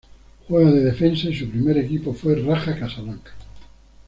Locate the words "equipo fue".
1.77-2.33